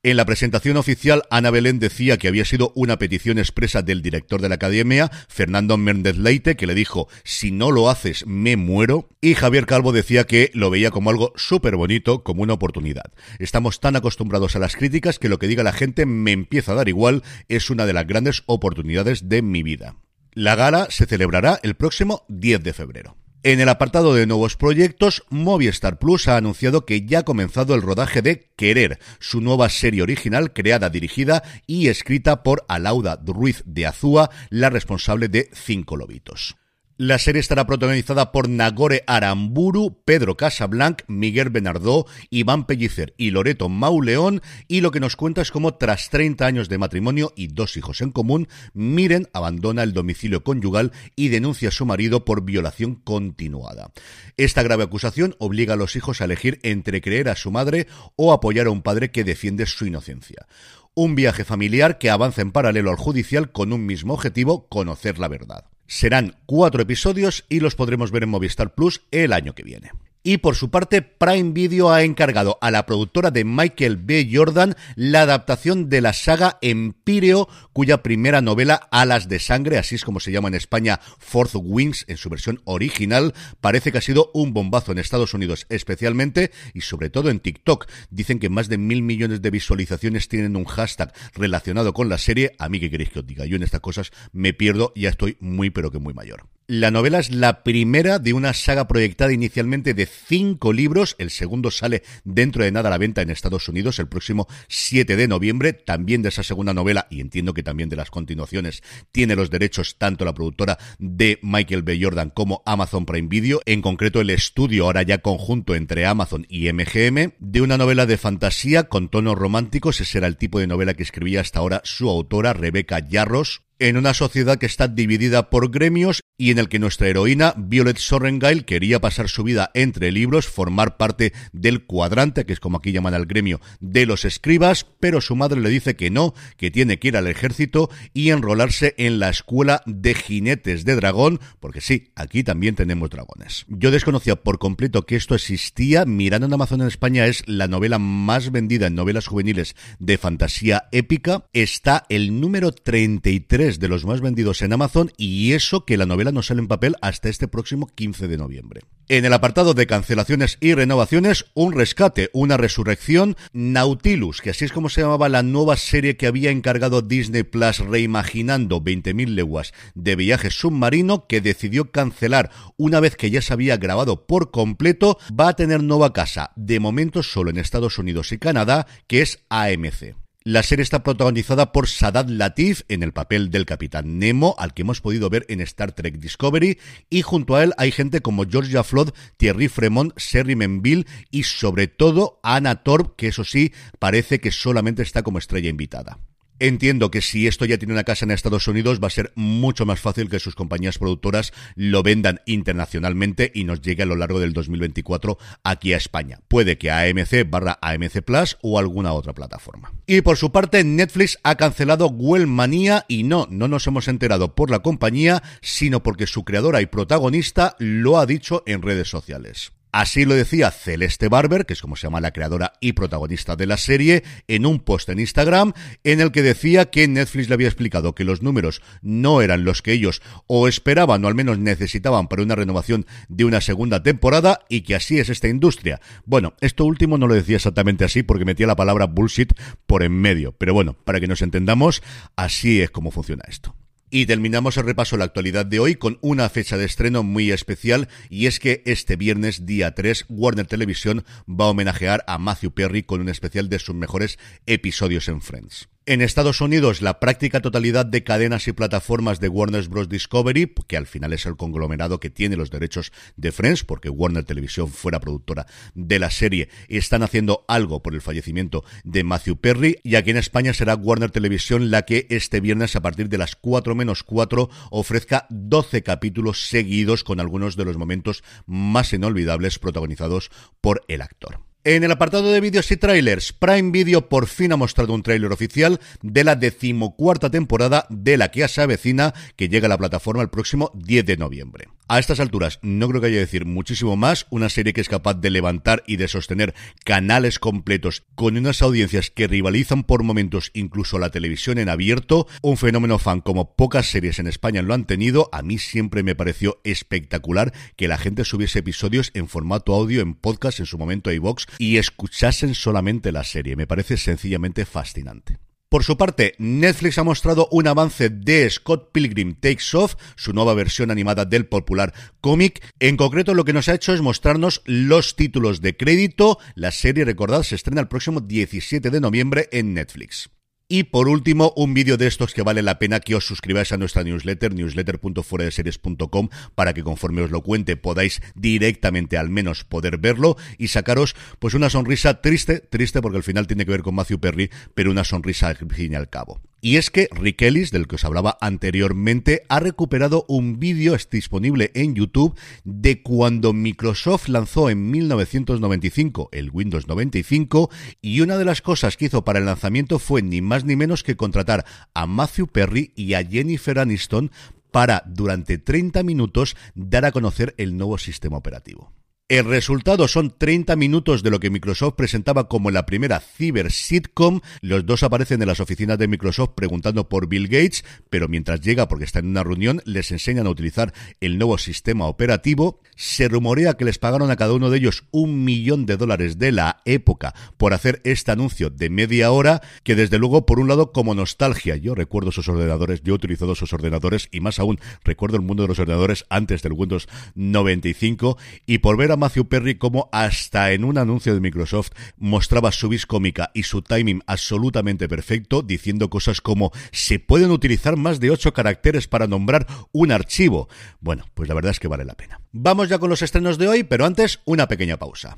En 0.02 0.16
la 0.16 0.24
presentación 0.24 0.78
oficial, 0.78 1.24
Ana 1.30 1.52
Belén 1.52 1.78
decía 1.78 2.16
que 2.16 2.30
había 2.30 2.46
sido 2.46 2.72
una 2.74 2.98
petición 2.98 3.38
expresa 3.38 3.82
del 3.82 4.02
director 4.02 4.42
de 4.42 4.48
la 4.48 4.56
academia, 4.56 5.12
Fernando 5.28 5.78
Méndez 5.78 6.16
Leite, 6.18 6.56
que 6.56 6.68
le 6.68 6.74
dijo, 6.74 7.10
si 7.26 7.52
no 7.52 7.70
lo 7.70 7.90
haces, 7.90 8.26
me 8.26 8.56
muero. 8.56 9.10
Y 9.20 9.34
Javier 9.34 9.66
Calvo 9.66 9.92
decía 9.92 10.24
que 10.24 10.52
lo 10.54 10.70
veía 10.70 10.90
como 10.90 11.10
algo 11.10 11.34
súper 11.36 11.76
bonito, 11.76 12.24
como 12.24 12.44
una 12.44 12.54
oportunidad. 12.54 13.12
Estamos 13.40 13.82
tan 13.82 13.98
acostumbrados 13.98 14.56
a 14.56 14.60
las 14.60 14.78
críticas 14.78 15.20
que 15.20 15.28
lo 15.28 15.38
que 15.38 15.50
diga 15.50 15.64
la 15.64 15.74
gente 15.74 16.06
me 16.06 16.32
empieza 16.32 16.72
a 16.72 16.76
dar 16.76 16.88
igual, 16.88 17.22
es 17.50 17.70
una 17.70 17.86
de 17.86 17.92
las 17.92 18.08
grandes 18.08 18.44
oportunidades 18.46 19.28
de 19.28 19.42
mi 19.42 19.64
vida. 19.64 19.98
La 20.32 20.56
gala 20.56 20.88
se 20.90 21.08
celebrará 21.08 21.60
el 21.62 21.76
próximo 21.76 22.24
10 22.30 22.64
de 22.64 22.72
febrero. 22.72 23.18
En 23.42 23.62
el 23.62 23.70
apartado 23.70 24.16
de 24.16 24.28
nuevos 24.28 24.58
proyectos, 24.58 25.24
Movistar 25.30 25.98
Plus 25.98 26.28
ha 26.28 26.36
anunciado 26.36 26.86
que 26.86 27.06
ya 27.06 27.20
ha 27.20 27.24
comenzado 27.24 27.74
el 27.74 27.82
rodaje 27.82 28.22
de 28.22 28.50
Querer, 28.58 29.00
su 29.20 29.40
nueva 29.40 29.70
serie 29.70 30.02
original 30.02 30.52
creada, 30.52 30.90
dirigida 30.90 31.44
y 31.66 31.88
escrita 31.88 32.44
por 32.44 32.66
Alauda 32.68 33.18
Ruiz 33.26 33.64
de 33.66 33.86
Azúa, 33.86 34.30
la 34.50 34.70
responsable 34.70 35.30
de 35.30 35.50
Cinco 35.54 35.96
Lobitos. 35.96 36.58
La 37.02 37.18
serie 37.18 37.40
estará 37.40 37.66
protagonizada 37.66 38.34
por 38.34 38.50
Nagore 38.50 39.06
Aramburu, 39.08 40.02
Pedro 40.04 40.36
Casablanc, 40.36 41.04
Miguel 41.08 41.50
Benardó, 41.50 42.06
Iván 42.30 42.68
Pellicer 42.68 43.14
y 43.16 43.32
Loreto 43.32 43.70
Mauleón, 43.70 44.42
y 44.68 44.82
lo 44.82 44.92
que 44.92 45.00
nos 45.00 45.16
cuenta 45.16 45.42
es 45.42 45.50
cómo 45.50 45.76
tras 45.76 46.10
30 46.10 46.46
años 46.46 46.68
de 46.68 46.78
matrimonio 46.78 47.32
y 47.38 47.48
dos 47.48 47.78
hijos 47.78 48.02
en 48.02 48.12
común, 48.12 48.50
Miren 48.74 49.30
abandona 49.32 49.84
el 49.84 49.94
domicilio 49.94 50.44
conyugal 50.44 50.92
y 51.16 51.30
denuncia 51.30 51.70
a 51.70 51.72
su 51.72 51.86
marido 51.86 52.26
por 52.26 52.44
violación 52.44 52.96
continuada. 52.96 53.94
Esta 54.36 54.62
grave 54.62 54.84
acusación 54.84 55.38
obliga 55.40 55.76
a 55.76 55.78
los 55.78 55.96
hijos 55.96 56.20
a 56.20 56.26
elegir 56.26 56.60
entre 56.64 57.00
creer 57.00 57.30
a 57.30 57.38
su 57.38 57.50
madre 57.50 57.88
o 58.18 58.34
apoyar 58.34 58.68
a 58.68 58.72
un 58.72 58.82
padre 58.82 59.10
que 59.10 59.24
defiende 59.24 59.68
su 59.68 59.86
inocencia. 59.86 60.48
Un 60.96 61.16
viaje 61.16 61.46
familiar 61.46 61.98
que 61.98 62.10
avanza 62.10 62.42
en 62.42 62.52
paralelo 62.52 62.90
al 62.90 62.98
judicial 62.98 63.54
con 63.54 63.72
un 63.72 63.86
mismo 63.86 64.16
objetivo, 64.16 64.68
conocer 64.68 65.18
la 65.18 65.30
verdad. 65.30 65.64
Serán 65.90 66.36
cuatro 66.46 66.84
episodios 66.84 67.46
y 67.50 67.62
los 67.62 67.74
podremos 67.74 68.12
ver 68.12 68.22
en 68.22 68.30
Movistar 68.30 68.76
Plus 68.76 69.02
el 69.10 69.34
año 69.34 69.56
que 69.56 69.64
viene. 69.64 69.90
Y 70.22 70.40
por 70.40 70.56
su 70.56 70.70
parte, 70.70 71.02
Prime 71.02 71.52
Video 71.54 71.92
ha 71.92 72.04
encargado 72.04 72.58
a 72.60 72.72
la 72.72 72.86
productora 72.86 73.32
de 73.32 73.46
Michael 73.46 73.96
B. 73.96 74.30
Jordan 74.32 74.76
la 74.96 75.22
adaptación 75.22 75.90
de 75.90 76.02
la 76.02 76.12
saga 76.12 76.58
Empíreo, 76.62 77.48
cuya 77.72 78.04
primera 78.04 78.42
novela, 78.42 78.90
Alas 78.92 79.30
de 79.30 79.40
Sangre, 79.40 79.78
así 79.78 79.96
es 79.96 80.04
como 80.04 80.20
se 80.20 80.34
llama 80.34 80.50
en 80.50 80.56
España, 80.56 81.00
Fourth 81.20 81.56
Wings, 81.56 82.04
en 82.10 82.18
su 82.18 82.30
versión 82.30 82.62
original, 82.66 83.34
parece 83.62 83.94
que 83.94 84.00
ha 84.00 84.02
sido 84.02 84.30
un 84.34 84.54
bombazo 84.54 84.92
en 84.92 84.98
Estados 84.98 85.34
Unidos, 85.34 85.66
especialmente 85.70 86.52
y 86.74 86.82
sobre 86.82 87.10
todo 87.10 87.30
en 87.30 87.40
TikTok. 87.40 87.90
Dicen 88.10 88.40
que 88.40 88.50
más 88.50 88.68
de 88.68 88.78
mil 88.78 89.02
millones 89.02 89.42
de 89.42 89.52
visualizaciones 89.52 90.28
tienen 90.28 90.58
un 90.58 90.66
hashtag 90.66 91.14
relacionado 91.34 91.94
con 91.94 92.10
la 92.10 92.18
serie. 92.18 92.52
A 92.60 92.68
mí, 92.68 92.82
¿qué 92.82 92.92
queréis 92.92 93.12
que 93.12 93.20
os 93.20 93.28
diga? 93.28 93.46
Yo 93.46 93.56
en 93.56 93.64
estas 93.64 93.80
cosas 93.80 94.12
me 94.34 94.54
pierdo, 94.54 94.92
ya 94.98 95.10
estoy 95.10 95.38
muy, 95.40 95.70
pero 95.70 95.92
que 95.92 96.00
muy 96.00 96.14
mayor. 96.14 96.44
La 96.72 96.92
novela 96.92 97.18
es 97.18 97.32
la 97.32 97.64
primera 97.64 98.20
de 98.20 98.32
una 98.34 98.54
saga 98.54 98.88
proyectada 98.88 99.34
inicialmente 99.34 99.96
de 99.96 100.06
cinco 100.06 100.72
libros. 100.72 101.16
El 101.18 101.32
segundo 101.32 101.72
sale 101.72 102.04
dentro 102.24 102.64
de 102.64 102.72
nada 102.72 102.90
a 102.90 102.92
la 102.92 103.00
venta 103.00 103.24
en 103.24 103.32
Estados 103.32 103.68
Unidos 103.70 103.98
el 103.98 104.08
próximo 104.08 104.48
7 104.68 105.16
de 105.16 105.28
noviembre. 105.28 105.74
También 105.74 106.22
de 106.22 106.30
esa 106.30 106.44
segunda 106.44 106.76
novela, 106.76 107.08
y 107.10 107.22
entiendo 107.22 107.56
que 107.56 107.64
también 107.64 107.90
de 107.90 107.96
las 107.96 108.12
continuaciones, 108.12 108.84
tiene 109.12 109.36
los 109.36 109.50
derechos 109.50 109.98
tanto 109.98 110.26
la 110.26 110.36
productora 110.36 110.78
de 111.00 111.40
Michael 111.42 111.82
B. 111.82 112.00
Jordan 112.00 112.30
como 112.30 112.62
Amazon 112.68 113.08
Prime 113.08 113.30
Video. 113.30 113.62
En 113.66 113.82
concreto, 113.82 114.22
el 114.22 114.30
estudio 114.30 114.86
ahora 114.86 115.02
ya 115.02 115.18
conjunto 115.18 115.74
entre 115.74 116.06
Amazon 116.06 116.46
y 116.50 116.72
MGM 116.72 117.34
de 117.40 117.62
una 117.64 117.80
novela 117.80 118.06
de 118.06 118.20
fantasía 118.20 118.84
con 118.84 119.10
tonos 119.10 119.40
románticos. 119.40 120.02
Ese 120.02 120.20
era 120.20 120.28
el 120.28 120.38
tipo 120.38 120.60
de 120.60 120.68
novela 120.68 120.94
que 120.94 121.02
escribía 121.02 121.42
hasta 121.42 121.62
ahora 121.62 121.82
su 121.84 122.08
autora, 122.12 122.54
Rebecca 122.54 123.00
Yarros 123.00 123.64
en 123.80 123.96
una 123.96 124.14
sociedad 124.14 124.58
que 124.58 124.66
está 124.66 124.88
dividida 124.88 125.50
por 125.50 125.72
gremios 125.72 126.22
y 126.40 126.52
en 126.52 126.58
el 126.58 126.70
que 126.70 126.80
nuestra 126.80 127.10
heroína, 127.10 127.54
Violet 127.58 127.98
Sorrengail, 127.98 128.64
quería 128.64 129.02
pasar 129.02 129.28
su 129.28 129.44
vida 129.44 129.72
entre 129.74 130.12
libros, 130.14 130.48
formar 130.48 130.96
parte 130.96 131.34
del 131.52 131.86
cuadrante, 131.86 132.46
que 132.46 132.54
es 132.54 132.62
como 132.62 132.78
aquí 132.78 132.94
llaman 132.94 133.14
al 133.14 133.26
gremio, 133.26 133.60
de 133.82 134.06
los 134.06 134.24
escribas, 134.24 134.86
pero 135.02 135.20
su 135.20 135.36
madre 135.36 135.60
le 135.60 135.70
dice 135.70 135.98
que 135.98 136.10
no, 136.10 136.34
que 136.56 136.72
tiene 136.72 136.98
que 136.98 137.10
ir 137.10 137.18
al 137.18 137.28
ejército 137.28 137.90
y 138.14 138.30
enrolarse 138.30 138.96
en 138.98 139.20
la 139.20 139.30
escuela 139.30 139.84
de 139.86 140.16
jinetes 140.16 140.86
de 140.86 140.96
dragón, 140.96 141.42
porque 141.60 141.82
sí, 141.82 142.14
aquí 142.16 142.42
también 142.42 142.74
tenemos 142.74 143.10
dragones. 143.10 143.66
Yo 143.68 143.92
desconocía 143.92 144.38
por 144.38 144.60
completo 144.60 145.06
que 145.06 145.18
esto 145.18 145.36
existía, 145.36 146.06
mirando 146.06 146.48
en 146.48 146.54
Amazon 146.54 146.80
en 146.80 146.88
España 146.88 147.28
es 147.28 147.44
la 147.48 147.68
novela 147.68 148.00
más 148.00 148.50
vendida 148.50 148.88
en 148.88 148.96
novelas 148.96 149.28
juveniles 149.28 149.76
de 150.00 150.18
fantasía 150.18 150.86
épica, 150.94 151.44
está 151.52 152.06
el 152.08 152.40
número 152.40 152.72
33 152.72 153.78
de 153.78 153.88
los 153.90 154.06
más 154.06 154.22
vendidos 154.22 154.62
en 154.62 154.72
Amazon 154.72 155.12
y 155.18 155.52
eso 155.52 155.84
que 155.84 155.98
la 155.98 156.06
no 156.32 156.42
sale 156.42 156.62
en 156.62 156.68
papel 156.68 156.96
hasta 157.02 157.30
este 157.30 157.48
próximo 157.48 157.88
15 157.88 158.28
de 158.28 158.38
noviembre. 158.38 158.82
En 159.08 159.26
el 159.26 159.34
apartado 159.34 159.74
de 159.74 159.88
cancelaciones 159.88 160.58
y 160.62 160.76
renovaciones, 160.76 161.48
un 161.56 161.74
rescate, 161.74 162.30
una 162.32 162.58
resurrección, 162.58 163.36
Nautilus, 163.54 164.42
que 164.42 164.52
así 164.52 164.66
es 164.66 164.72
como 164.72 164.90
se 164.90 165.02
llamaba 165.02 165.30
la 165.30 165.42
nueva 165.42 165.78
serie 165.78 166.16
que 166.16 166.28
había 166.28 166.52
encargado 166.52 167.02
Disney 167.02 167.44
Plus 167.44 167.80
reimaginando 167.80 168.82
20.000 168.82 169.30
leguas 169.30 169.74
de 169.96 170.16
viaje 170.16 170.52
submarino, 170.52 171.26
que 171.28 171.42
decidió 171.42 171.92
cancelar 171.92 172.52
una 172.78 173.00
vez 173.00 173.16
que 173.16 173.32
ya 173.32 173.42
se 173.42 173.54
había 173.54 173.78
grabado 173.78 174.28
por 174.28 174.52
completo, 174.52 175.18
va 175.38 175.48
a 175.48 175.56
tener 175.56 175.82
nueva 175.82 176.14
casa, 176.14 176.52
de 176.56 176.80
momento 176.80 177.24
solo 177.24 177.50
en 177.50 177.58
Estados 177.58 177.98
Unidos 177.98 178.32
y 178.32 178.38
Canadá, 178.38 178.86
que 179.08 179.22
es 179.22 179.40
AMC. 179.50 180.29
La 180.46 180.64
serie 180.64 180.84
está 180.84 181.04
protagonizada 181.04 181.74
por 181.74 181.90
Sadat 181.90 182.30
Latif 182.30 182.84
en 182.88 183.04
el 183.04 183.12
papel 183.12 183.52
del 183.52 183.66
capitán 183.66 184.20
Nemo, 184.20 184.56
al 184.58 184.74
que 184.74 184.84
hemos 184.84 185.02
podido 185.02 185.30
ver 185.30 185.46
en 185.50 185.60
Star 185.60 185.92
Trek 185.92 186.16
Discovery, 186.16 186.80
y 187.10 187.24
junto 187.24 187.58
a 187.58 187.64
él 187.64 187.74
hay 187.78 187.92
gente 187.92 188.22
como 188.22 188.46
Georgia 188.46 188.86
Flood, 188.86 189.12
Thierry 189.36 189.68
Fremont, 189.68 190.18
Sherry 190.18 190.56
Menville 190.56 191.06
y 191.30 191.44
sobre 191.44 191.88
todo 191.88 192.40
Anna 192.42 192.84
Torp, 192.84 193.18
que 193.18 193.28
eso 193.28 193.44
sí, 193.44 193.74
parece 194.00 194.40
que 194.40 194.52
solamente 194.52 195.04
está 195.04 195.24
como 195.24 195.40
estrella 195.40 195.70
invitada. 195.70 196.20
Entiendo 196.60 197.10
que 197.10 197.22
si 197.22 197.48
esto 197.48 197.66
ya 197.66 197.78
tiene 197.78 197.94
una 197.94 198.04
casa 198.04 198.26
en 198.26 198.32
Estados 198.32 198.68
Unidos 198.68 199.00
va 199.02 199.08
a 199.08 199.12
ser 199.12 199.32
mucho 199.36 199.86
más 199.86 200.00
fácil 200.00 200.30
que 200.30 200.40
sus 200.40 200.56
compañías 200.56 200.98
productoras 200.98 201.54
lo 201.76 202.04
vendan 202.04 202.42
internacionalmente 202.46 203.52
y 203.56 203.64
nos 203.64 203.82
llegue 203.82 204.04
a 204.04 204.06
lo 204.06 204.16
largo 204.16 204.40
del 204.40 204.54
2024 204.54 205.38
aquí 205.64 205.94
a 205.94 205.98
España. 205.98 206.40
Puede 206.48 206.78
que 206.78 206.92
a 206.92 207.02
AMC 207.02 207.50
barra 207.50 207.80
AMC 207.82 208.22
Plus 208.24 208.58
o 208.62 208.78
alguna 208.78 209.14
otra 209.14 209.34
plataforma. 209.34 209.94
Y 210.06 210.22
por 210.22 210.38
su 210.38 210.52
parte, 210.52 210.84
Netflix 210.84 211.40
ha 211.44 211.56
cancelado 211.56 212.08
Wellmania 212.08 213.06
y 213.08 213.24
no, 213.24 213.48
no 213.50 213.68
nos 213.68 213.88
hemos 213.88 214.08
enterado 214.08 214.56
por 214.56 214.70
la 214.70 214.80
compañía, 214.80 215.42
sino 215.62 216.04
porque 216.04 216.28
su 216.28 216.44
creadora 216.44 216.82
y 216.82 216.88
protagonista 216.88 217.76
lo 217.80 218.18
ha 218.18 218.26
dicho 218.26 218.64
en 218.66 218.82
redes 218.82 219.08
sociales. 219.08 219.72
Así 219.92 220.26
lo 220.26 220.36
decía 220.36 220.70
Celeste 220.70 221.30
Barber, 221.30 221.66
que 221.66 221.74
es 221.74 221.82
como 221.82 221.96
se 221.96 222.06
llama 222.06 222.22
la 222.22 222.32
creadora 222.32 222.74
y 222.80 222.94
protagonista 222.94 223.56
de 223.56 223.66
la 223.66 223.78
serie, 223.78 224.24
en 224.48 224.68
un 224.68 224.80
post 224.80 225.10
en 225.10 225.20
Instagram 225.20 225.74
en 226.04 226.22
el 226.22 226.32
que 226.32 226.44
decía 226.44 226.92
que 226.92 227.08
Netflix 227.08 227.50
le 227.50 227.56
había 227.56 227.68
explicado 227.68 228.14
que 228.14 228.24
los 228.24 228.44
números 228.44 228.82
no 229.02 229.42
eran 229.42 229.64
los 229.64 229.82
que 229.82 229.94
ellos 229.94 230.22
o 230.46 230.68
esperaban 230.68 231.26
o 231.26 231.28
al 231.28 231.36
menos 231.36 231.58
necesitaban 231.58 232.28
para 232.28 232.44
una 232.44 232.56
renovación 232.56 233.08
de 233.30 233.46
una 233.46 233.62
segunda 233.62 234.04
temporada 234.04 234.60
y 234.70 234.82
que 234.82 234.96
así 234.96 235.18
es 235.18 235.30
esta 235.30 235.48
industria. 235.48 236.00
Bueno, 236.26 236.54
esto 236.62 236.86
último 236.86 237.18
no 237.18 237.28
lo 237.28 237.34
decía 237.34 237.56
exactamente 237.56 238.06
así 238.06 238.22
porque 238.22 238.46
metía 238.46 238.68
la 238.68 238.76
palabra 238.76 239.06
bullshit 239.06 239.54
por 239.88 240.04
en 240.04 240.14
medio, 240.14 240.52
pero 240.52 240.74
bueno, 240.74 240.94
para 240.94 241.20
que 241.20 241.28
nos 241.28 241.42
entendamos, 241.42 242.04
así 242.36 242.82
es 242.82 242.92
como 242.92 243.10
funciona 243.10 243.44
esto. 243.48 243.76
Y 244.12 244.26
terminamos 244.26 244.78
el 244.78 244.86
repaso 244.86 245.16
de 245.16 245.20
la 245.20 245.26
actualidad 245.26 245.68
de 245.68 245.80
hoy 245.80 245.96
con 245.96 246.18
una 246.22 246.50
fecha 246.50 246.78
de 246.78 246.86
estreno 246.86 247.22
muy 247.22 247.52
especial 247.52 248.08
y 248.30 248.48
es 248.48 248.60
que 248.60 248.82
este 248.86 249.16
viernes 249.16 249.68
día 249.68 249.94
3 249.94 250.26
Warner 250.30 250.66
Television 250.66 251.24
va 251.48 251.66
a 251.66 251.70
homenajear 251.70 252.24
a 252.26 252.40
Matthew 252.40 252.72
Perry 252.72 253.04
con 253.04 253.22
un 253.22 253.30
especial 253.30 253.70
de 253.70 253.78
sus 253.78 253.94
mejores 253.94 254.40
episodios 254.66 255.28
en 255.28 255.42
Friends. 255.42 255.90
En 256.10 256.24
Estados 256.24 256.60
Unidos, 256.60 257.04
la 257.04 257.20
práctica 257.20 257.62
totalidad 257.62 258.04
de 258.04 258.24
cadenas 258.24 258.68
y 258.68 258.72
plataformas 258.72 259.40
de 259.40 259.48
Warner 259.48 259.88
Bros. 259.90 260.10
Discovery, 260.10 260.74
que 260.88 260.98
al 260.98 261.06
final 261.06 261.34
es 261.34 261.46
el 261.46 261.56
conglomerado 261.56 262.20
que 262.20 262.32
tiene 262.32 262.56
los 262.56 262.72
derechos 262.72 263.12
de 263.38 263.52
Friends, 263.52 263.84
porque 263.84 264.10
Warner 264.10 264.44
Televisión 264.44 264.90
fuera 264.90 265.20
productora 265.20 265.68
de 265.94 266.18
la 266.18 266.32
serie, 266.32 266.70
están 266.88 267.22
haciendo 267.22 267.64
algo 267.68 268.02
por 268.02 268.16
el 268.16 268.22
fallecimiento 268.22 268.84
de 269.04 269.24
Matthew 269.24 269.58
Perry. 269.58 270.00
Y 270.02 270.16
aquí 270.16 270.32
en 270.32 270.38
España 270.38 270.74
será 270.74 270.96
Warner 270.96 271.30
Televisión 271.30 271.92
la 271.92 272.02
que 272.02 272.26
este 272.32 272.60
viernes, 272.60 272.96
a 272.96 273.02
partir 273.02 273.30
de 273.30 273.38
las 273.38 273.56
4 273.56 273.94
menos 273.94 274.24
4, 274.24 274.68
ofrezca 274.90 275.46
12 275.52 276.02
capítulos 276.02 276.70
seguidos 276.70 277.24
con 277.24 277.40
algunos 277.40 277.76
de 277.76 277.86
los 277.86 277.98
momentos 277.98 278.44
más 278.66 279.14
inolvidables 279.14 279.78
protagonizados 279.78 280.50
por 280.82 281.04
el 281.08 281.22
actor. 281.22 281.69
En 281.86 282.04
el 282.04 282.12
apartado 282.12 282.52
de 282.52 282.60
vídeos 282.60 282.92
y 282.92 282.98
trailers, 282.98 283.54
Prime 283.54 283.92
Video 283.92 284.28
por 284.28 284.48
fin 284.48 284.74
ha 284.74 284.76
mostrado 284.76 285.14
un 285.14 285.24
tráiler 285.24 285.54
oficial 285.54 286.02
de 286.22 286.44
la 286.44 286.58
decimocuarta 286.58 287.50
temporada 287.50 288.06
de 288.10 288.36
La 288.36 288.52
que 288.52 288.68
se 288.68 288.82
avecina, 288.82 289.34
que 289.56 289.70
llega 289.70 289.86
a 289.86 289.90
la 289.90 289.98
plataforma 289.98 290.42
el 290.42 290.50
próximo 290.50 290.92
10 290.94 291.26
de 291.26 291.38
noviembre. 291.38 291.88
A 292.12 292.18
estas 292.18 292.40
alturas 292.40 292.80
no 292.82 293.08
creo 293.08 293.22
que 293.22 293.28
haya 293.28 293.36
que 293.36 293.42
decir 293.42 293.66
muchísimo 293.68 294.18
más, 294.18 294.48
una 294.50 294.70
serie 294.70 294.94
que 294.94 295.02
es 295.02 295.08
capaz 295.08 295.36
de 295.36 295.52
levantar 295.52 296.04
y 296.08 296.16
de 296.16 296.28
sostener 296.28 296.74
canales 297.06 297.60
completos 297.60 298.26
con 298.34 298.58
unas 298.58 298.82
audiencias 298.82 299.30
que 299.30 299.46
rivalizan 299.46 300.04
por 300.04 300.24
momentos 300.24 300.72
incluso 300.74 301.20
la 301.20 301.30
televisión 301.30 301.78
en 301.78 301.88
abierto, 301.88 302.48
un 302.64 302.78
fenómeno 302.78 303.20
fan 303.20 303.42
como 303.42 303.76
pocas 303.76 304.08
series 304.10 304.40
en 304.40 304.48
España 304.48 304.82
lo 304.82 304.96
han 304.96 305.06
tenido, 305.06 305.50
a 305.52 305.62
mí 305.62 305.78
siempre 305.78 306.24
me 306.24 306.34
pareció 306.34 306.82
espectacular 306.84 307.74
que 307.96 308.08
la 308.08 308.18
gente 308.18 308.44
subiese 308.44 308.80
episodios 308.80 309.30
en 309.36 309.48
formato 309.48 309.94
audio 309.94 310.22
en 310.22 310.34
podcast 310.34 310.80
en 310.80 310.88
su 310.88 310.98
momento 310.98 311.32
iVox 311.32 311.68
y 311.78 311.98
escuchasen 311.98 312.74
solamente 312.74 313.32
la 313.32 313.44
serie, 313.44 313.76
me 313.76 313.86
parece 313.86 314.18
sencillamente 314.18 314.86
fascinante. 314.86 315.60
Por 315.90 316.04
su 316.04 316.18
parte, 316.18 316.54
Netflix 316.60 317.18
ha 317.18 317.24
mostrado 317.24 317.68
un 317.72 317.88
avance 317.88 318.30
de 318.30 318.70
Scott 318.70 319.12
Pilgrim 319.12 319.56
Takes 319.56 319.98
Off, 319.98 320.14
su 320.36 320.54
nueva 320.54 320.76
versión 320.76 321.10
animada 321.10 321.46
del 321.46 321.66
popular 321.66 322.14
cómic. 322.42 322.86
En 323.00 323.18
concreto, 323.18 323.56
lo 323.56 323.66
que 323.66 323.74
nos 323.74 323.90
ha 323.90 323.96
hecho 323.96 324.14
es 324.14 324.22
mostrarnos 324.22 324.84
los 324.86 325.36
títulos 325.36 325.82
de 325.82 325.98
crédito. 325.98 326.60
La 326.76 326.92
serie, 326.92 327.26
recordad, 327.26 327.64
se 327.64 327.74
estrena 327.74 328.02
el 328.02 328.08
próximo 328.08 328.40
17 328.40 329.10
de 329.10 329.20
noviembre 329.20 329.68
en 329.72 329.96
Netflix. 329.96 330.52
Y 330.92 331.04
por 331.04 331.30
último, 331.30 331.72
un 331.76 331.94
vídeo 331.94 332.18
de 332.18 332.26
estos 332.26 332.56
que 332.56 332.64
vale 332.64 332.82
la 332.82 332.98
pena 332.98 333.20
que 333.20 333.36
os 333.36 333.46
suscribáis 333.46 333.92
a 333.92 333.98
nuestra 333.98 334.24
newsletter, 334.24 334.74
newsletter.fueradeseries.com, 334.74 336.50
para 336.74 336.96
que 336.96 337.04
conforme 337.04 337.44
os 337.44 337.52
lo 337.52 337.62
cuente 337.62 337.96
podáis 337.96 338.42
directamente 338.56 339.38
al 339.38 339.50
menos 339.50 339.84
poder 339.84 340.18
verlo 340.18 340.58
y 340.80 340.88
sacaros 340.88 341.36
pues 341.60 341.76
una 341.76 341.92
sonrisa 341.92 342.42
triste, 342.42 342.80
triste 342.80 343.22
porque 343.22 343.38
al 343.38 343.44
final 343.44 343.68
tiene 343.68 343.86
que 343.86 343.92
ver 343.92 344.02
con 344.02 344.16
Matthew 344.16 344.40
Perry, 344.40 344.72
pero 344.96 345.12
una 345.12 345.24
sonrisa 345.24 345.68
al 345.68 345.78
fin 345.78 346.14
y 346.14 346.16
al 346.16 346.28
cabo. 346.28 346.60
Y 346.82 346.96
es 346.96 347.10
que 347.10 347.28
Rick 347.32 347.62
Ellis, 347.64 347.92
del 347.92 348.08
que 348.08 348.16
os 348.16 348.24
hablaba 348.24 348.58
anteriormente, 348.62 349.64
ha 349.68 349.82
recuperado 349.82 350.46
un 350.48 350.80
vídeo 350.80 351.18
disponible 351.30 351.92
en 351.94 352.16
YouTube 352.16 352.58
de 352.86 353.22
cuando 353.22 353.74
Microsoft 353.74 354.48
lanzó 354.48 354.90
en 354.90 355.12
1995 355.12 356.50
el 356.54 356.70
Windows 356.72 357.08
95 357.08 357.90
y 358.22 358.40
una 358.40 358.58
de 358.58 358.64
las 358.64 358.82
cosas 358.82 359.18
que 359.18 359.26
hizo 359.26 359.44
para 359.44 359.60
el 359.60 359.66
lanzamiento 359.66 360.20
fue 360.20 360.42
ni 360.42 360.62
más 360.62 360.79
ni 360.84 360.96
menos 360.96 361.24
que 361.24 361.36
contratar 361.36 361.86
a 362.14 362.26
Matthew 362.26 362.68
Perry 362.68 363.12
y 363.16 363.34
a 363.34 363.44
Jennifer 363.44 364.00
Aniston 364.00 364.52
para 364.92 365.24
durante 365.26 365.78
30 365.78 366.24
minutos 366.24 366.76
dar 366.96 367.26
a 367.26 367.32
conocer 367.32 367.76
el 367.78 367.98
nuevo 367.98 368.18
sistema 368.18 368.58
operativo. 368.58 369.12
El 369.50 369.66
resultado 369.66 370.28
son 370.28 370.54
30 370.56 370.96
minutos 370.96 371.42
de 371.42 371.50
lo 371.50 371.60
que 371.60 371.72
Microsoft 371.72 372.14
presentaba 372.14 372.68
como 372.68 372.92
la 372.92 373.08
primera 373.08 373.40
ciber 373.40 373.92
sitcom. 373.92 374.62
Los 374.82 375.08
dos 375.08 375.24
aparecen 375.24 375.60
en 375.60 375.68
las 375.68 375.80
oficinas 375.80 376.20
de 376.20 376.28
Microsoft 376.28 376.74
preguntando 376.76 377.30
por 377.30 377.48
Bill 377.48 377.68
Gates, 377.68 378.06
pero 378.30 378.48
mientras 378.48 378.80
llega, 378.82 379.08
porque 379.08 379.26
está 379.26 379.40
en 379.40 379.48
una 379.48 379.64
reunión, 379.64 380.04
les 380.06 380.30
enseñan 380.30 380.68
a 380.68 380.70
utilizar 380.70 381.16
el 381.42 381.58
nuevo 381.58 381.80
sistema 381.80 382.28
operativo. 382.28 383.02
Se 383.16 383.48
rumorea 383.48 383.96
que 383.96 384.06
les 384.06 384.20
pagaron 384.20 384.52
a 384.52 384.56
cada 384.56 384.74
uno 384.74 384.92
de 384.92 385.00
ellos 385.00 385.24
un 385.32 385.64
millón 385.64 386.06
de 386.06 386.18
dólares 386.18 386.60
de 386.60 386.72
la 386.72 387.02
época 387.06 387.56
por 387.78 387.96
hacer 387.96 388.22
este 388.26 388.52
anuncio 388.52 388.92
de 388.92 389.10
media 389.10 389.50
hora, 389.50 389.82
que 390.04 390.14
desde 390.14 390.38
luego, 390.38 390.68
por 390.68 390.80
un 390.80 390.88
lado, 390.88 391.12
como 391.12 391.34
nostalgia, 391.34 391.96
yo 391.96 392.14
recuerdo 392.14 392.52
esos 392.52 392.70
ordenadores, 392.70 393.24
yo 393.24 393.34
he 393.34 393.38
utilizado 393.38 393.72
esos 393.72 393.94
ordenadores 393.94 394.48
y 394.52 394.60
más 394.60 394.78
aún 394.78 395.00
recuerdo 395.24 395.58
el 395.58 395.64
mundo 395.64 395.82
de 395.82 395.90
los 395.90 395.98
ordenadores 395.98 396.46
antes 396.52 396.84
del 396.84 396.94
Windows 396.94 397.28
95 397.56 398.56
y 398.86 399.00
por 399.00 399.18
ver 399.18 399.32
a 399.32 399.39
Matthew 399.40 399.66
Perry 399.68 399.96
como 399.96 400.30
hasta 400.32 400.92
en 400.92 401.04
un 401.04 401.18
anuncio 401.18 401.54
de 401.54 401.60
Microsoft 401.60 402.12
mostraba 402.38 402.92
su 402.92 403.10
vis 403.10 403.26
cómica 403.26 403.72
y 403.74 403.84
su 403.84 404.02
timing 404.02 404.44
absolutamente 404.46 405.28
perfecto, 405.28 405.82
diciendo 405.82 406.30
cosas 406.30 406.62
como 406.62 406.92
se 407.12 407.40
pueden 407.40 407.72
utilizar 407.72 408.18
más 408.18 408.40
de 408.40 408.52
ocho 408.52 408.74
caracteres 408.74 409.28
para 409.28 409.48
nombrar 409.48 409.88
un 410.12 410.32
archivo. 410.32 410.90
Bueno, 411.20 411.46
pues 411.56 411.68
la 411.68 411.76
verdad 411.76 411.92
es 411.92 412.00
que 412.00 412.08
vale 412.08 412.26
la 412.26 412.36
pena. 412.36 412.62
Vamos 412.72 413.10
ya 413.10 413.18
con 413.18 413.30
los 413.30 413.42
estrenos 413.42 413.78
de 413.78 413.88
hoy, 413.88 414.04
pero 414.04 414.26
antes 414.26 414.60
una 414.66 414.88
pequeña 414.88 415.18
pausa. 415.18 415.58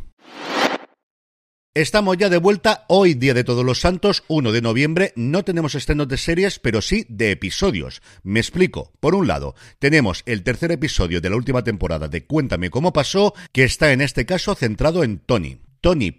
Estamos 1.73 2.17
ya 2.17 2.27
de 2.27 2.37
vuelta 2.37 2.83
hoy, 2.89 3.13
Día 3.13 3.33
de 3.33 3.45
Todos 3.45 3.63
los 3.63 3.79
Santos, 3.79 4.25
1 4.27 4.51
de 4.51 4.61
noviembre. 4.61 5.13
No 5.15 5.45
tenemos 5.45 5.73
estrenos 5.73 6.09
de 6.09 6.17
series, 6.17 6.59
pero 6.59 6.81
sí 6.81 7.05
de 7.07 7.31
episodios. 7.31 8.01
Me 8.23 8.41
explico. 8.41 8.91
Por 8.99 9.15
un 9.15 9.25
lado, 9.25 9.55
tenemos 9.79 10.21
el 10.25 10.43
tercer 10.43 10.73
episodio 10.73 11.21
de 11.21 11.29
la 11.29 11.37
última 11.37 11.63
temporada 11.63 12.09
de 12.09 12.25
Cuéntame 12.25 12.69
cómo 12.69 12.91
pasó, 12.91 13.33
que 13.53 13.63
está 13.63 13.93
en 13.93 14.01
este 14.01 14.25
caso 14.25 14.53
centrado 14.53 15.05
en 15.05 15.19
Tony. 15.19 15.59
Tony. 15.79 16.13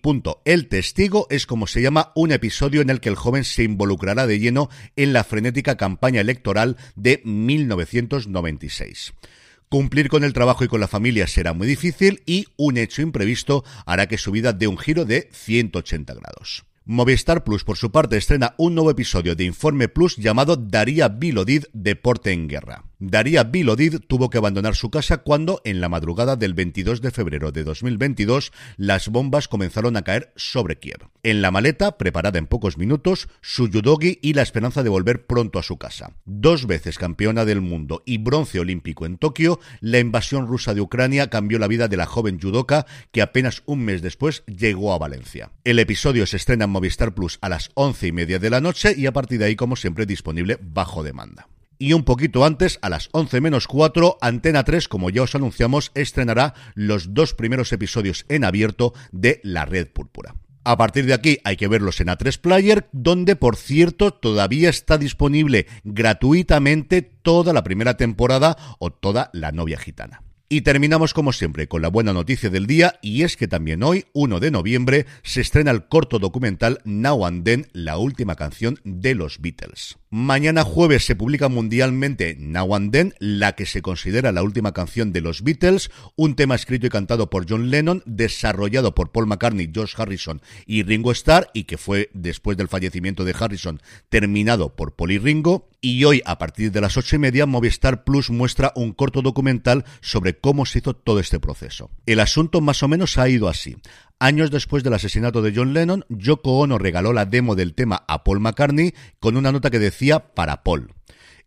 El 0.46 0.68
testigo 0.68 1.26
es 1.28 1.44
como 1.44 1.66
se 1.66 1.82
llama 1.82 2.12
un 2.14 2.32
episodio 2.32 2.80
en 2.80 2.88
el 2.88 3.00
que 3.00 3.10
el 3.10 3.16
joven 3.16 3.44
se 3.44 3.62
involucrará 3.62 4.26
de 4.26 4.38
lleno 4.38 4.70
en 4.96 5.12
la 5.12 5.22
frenética 5.22 5.76
campaña 5.76 6.22
electoral 6.22 6.78
de 6.96 7.20
1996. 7.24 9.12
Cumplir 9.72 10.10
con 10.10 10.22
el 10.22 10.34
trabajo 10.34 10.64
y 10.64 10.68
con 10.68 10.80
la 10.80 10.86
familia 10.86 11.26
será 11.26 11.54
muy 11.54 11.66
difícil 11.66 12.22
y 12.26 12.44
un 12.58 12.76
hecho 12.76 13.00
imprevisto 13.00 13.64
hará 13.86 14.06
que 14.06 14.18
su 14.18 14.30
vida 14.30 14.52
dé 14.52 14.66
un 14.66 14.76
giro 14.76 15.06
de 15.06 15.30
180 15.32 16.12
grados. 16.12 16.66
Movistar 16.84 17.42
Plus, 17.42 17.64
por 17.64 17.78
su 17.78 17.90
parte, 17.90 18.18
estrena 18.18 18.54
un 18.58 18.74
nuevo 18.74 18.90
episodio 18.90 19.34
de 19.34 19.44
Informe 19.44 19.88
Plus 19.88 20.18
llamado 20.18 20.56
Daría 20.56 21.08
Bilodid 21.08 21.64
Deporte 21.72 22.32
en 22.32 22.48
Guerra. 22.48 22.84
Daría 23.04 23.42
Bilodid 23.42 23.96
tuvo 24.06 24.30
que 24.30 24.38
abandonar 24.38 24.76
su 24.76 24.88
casa 24.88 25.16
cuando, 25.16 25.60
en 25.64 25.80
la 25.80 25.88
madrugada 25.88 26.36
del 26.36 26.54
22 26.54 27.02
de 27.02 27.10
febrero 27.10 27.50
de 27.50 27.64
2022, 27.64 28.52
las 28.76 29.08
bombas 29.08 29.48
comenzaron 29.48 29.96
a 29.96 30.02
caer 30.02 30.32
sobre 30.36 30.78
Kiev. 30.78 31.08
En 31.24 31.42
la 31.42 31.50
maleta, 31.50 31.98
preparada 31.98 32.38
en 32.38 32.46
pocos 32.46 32.78
minutos, 32.78 33.28
su 33.40 33.66
yudogi 33.66 34.20
y 34.22 34.34
la 34.34 34.42
esperanza 34.42 34.84
de 34.84 34.88
volver 34.88 35.26
pronto 35.26 35.58
a 35.58 35.64
su 35.64 35.78
casa. 35.78 36.12
Dos 36.26 36.68
veces 36.68 36.96
campeona 36.96 37.44
del 37.44 37.60
mundo 37.60 38.04
y 38.06 38.18
bronce 38.18 38.60
olímpico 38.60 39.04
en 39.04 39.18
Tokio, 39.18 39.58
la 39.80 39.98
invasión 39.98 40.46
rusa 40.46 40.72
de 40.72 40.80
Ucrania 40.80 41.28
cambió 41.28 41.58
la 41.58 41.66
vida 41.66 41.88
de 41.88 41.96
la 41.96 42.06
joven 42.06 42.38
judoka 42.40 42.86
que 43.10 43.20
apenas 43.20 43.64
un 43.66 43.80
mes 43.80 44.00
después 44.02 44.44
llegó 44.46 44.94
a 44.94 44.98
Valencia. 44.98 45.50
El 45.64 45.80
episodio 45.80 46.24
se 46.24 46.36
estrena 46.36 46.66
en 46.66 46.70
Movistar 46.70 47.14
Plus 47.14 47.38
a 47.40 47.48
las 47.48 47.72
once 47.74 48.06
y 48.06 48.12
media 48.12 48.38
de 48.38 48.50
la 48.50 48.60
noche 48.60 48.94
y 48.96 49.06
a 49.06 49.12
partir 49.12 49.40
de 49.40 49.46
ahí, 49.46 49.56
como 49.56 49.74
siempre, 49.74 50.06
disponible 50.06 50.56
bajo 50.62 51.02
demanda 51.02 51.48
y 51.82 51.94
un 51.94 52.04
poquito 52.04 52.44
antes, 52.44 52.78
a 52.80 52.88
las 52.88 53.08
11 53.10 53.40
menos 53.40 53.66
4, 53.66 54.18
Antena 54.20 54.62
3, 54.62 54.86
como 54.86 55.10
ya 55.10 55.22
os 55.22 55.34
anunciamos, 55.34 55.90
estrenará 55.96 56.54
los 56.76 57.12
dos 57.12 57.34
primeros 57.34 57.72
episodios 57.72 58.24
en 58.28 58.44
abierto 58.44 58.94
de 59.10 59.40
La 59.42 59.64
Red 59.64 59.88
Púrpura. 59.88 60.36
A 60.62 60.76
partir 60.76 61.06
de 61.06 61.14
aquí 61.14 61.38
hay 61.42 61.56
que 61.56 61.66
verlos 61.66 62.00
en 62.00 62.06
A3 62.06 62.38
Player, 62.38 62.88
donde 62.92 63.34
por 63.34 63.56
cierto 63.56 64.12
todavía 64.12 64.70
está 64.70 64.96
disponible 64.96 65.66
gratuitamente 65.82 67.02
toda 67.02 67.52
la 67.52 67.64
primera 67.64 67.96
temporada 67.96 68.56
o 68.78 68.92
toda 68.92 69.30
la 69.32 69.50
novia 69.50 69.76
gitana. 69.76 70.22
Y 70.48 70.60
terminamos 70.60 71.14
como 71.14 71.32
siempre 71.32 71.66
con 71.66 71.82
la 71.82 71.88
buena 71.88 72.12
noticia 72.12 72.48
del 72.48 72.68
día 72.68 73.00
y 73.02 73.22
es 73.22 73.36
que 73.36 73.48
también 73.48 73.82
hoy, 73.82 74.04
1 74.12 74.38
de 74.38 74.52
noviembre, 74.52 75.06
se 75.24 75.40
estrena 75.40 75.72
el 75.72 75.88
corto 75.88 76.20
documental 76.20 76.78
Now 76.84 77.26
and 77.26 77.44
Then, 77.44 77.66
la 77.72 77.98
última 77.98 78.36
canción 78.36 78.78
de 78.84 79.16
los 79.16 79.40
Beatles. 79.40 79.96
Mañana 80.14 80.62
jueves 80.62 81.06
se 81.06 81.16
publica 81.16 81.48
mundialmente 81.48 82.36
Now 82.38 82.74
and 82.74 82.92
Then, 82.92 83.14
la 83.18 83.52
que 83.52 83.64
se 83.64 83.80
considera 83.80 84.30
la 84.30 84.42
última 84.42 84.74
canción 84.74 85.10
de 85.10 85.22
los 85.22 85.42
Beatles, 85.42 85.90
un 86.16 86.36
tema 86.36 86.54
escrito 86.54 86.86
y 86.86 86.90
cantado 86.90 87.30
por 87.30 87.46
John 87.48 87.70
Lennon, 87.70 88.02
desarrollado 88.04 88.94
por 88.94 89.10
Paul 89.10 89.26
McCartney, 89.26 89.70
George 89.72 89.94
Harrison 89.96 90.42
y 90.66 90.82
Ringo 90.82 91.12
Starr 91.12 91.48
y 91.54 91.64
que 91.64 91.78
fue 91.78 92.10
después 92.12 92.58
del 92.58 92.68
fallecimiento 92.68 93.24
de 93.24 93.34
Harrison 93.40 93.80
terminado 94.10 94.76
por 94.76 94.96
Paul 94.96 95.12
y 95.12 95.18
Ringo. 95.18 95.70
Y 95.80 96.04
hoy, 96.04 96.20
a 96.26 96.36
partir 96.36 96.70
de 96.72 96.82
las 96.82 96.98
ocho 96.98 97.16
y 97.16 97.18
media, 97.18 97.46
Movistar 97.46 98.04
Plus 98.04 98.28
muestra 98.28 98.72
un 98.76 98.92
corto 98.92 99.22
documental 99.22 99.86
sobre 100.02 100.38
cómo 100.38 100.66
se 100.66 100.80
hizo 100.80 100.94
todo 100.94 101.20
este 101.20 101.40
proceso. 101.40 101.90
El 102.04 102.20
asunto 102.20 102.60
más 102.60 102.82
o 102.82 102.88
menos 102.88 103.16
ha 103.16 103.30
ido 103.30 103.48
así. 103.48 103.78
Años 104.22 104.52
después 104.52 104.84
del 104.84 104.94
asesinato 104.94 105.42
de 105.42 105.52
John 105.52 105.74
Lennon, 105.74 106.04
Yoko 106.08 106.60
Ono 106.60 106.78
regaló 106.78 107.12
la 107.12 107.26
demo 107.26 107.56
del 107.56 107.74
tema 107.74 108.04
a 108.06 108.22
Paul 108.22 108.38
McCartney 108.38 108.94
con 109.18 109.36
una 109.36 109.50
nota 109.50 109.68
que 109.68 109.80
decía 109.80 110.32
para 110.32 110.62
Paul. 110.62 110.94